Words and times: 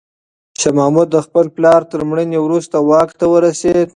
شاه 0.61 0.73
محمود 0.77 1.07
د 1.11 1.17
خپل 1.25 1.45
پلار 1.55 1.81
تر 1.91 1.99
مړینې 2.09 2.39
وروسته 2.41 2.75
واک 2.89 3.09
ته 3.19 3.25
ورسېد. 3.31 3.89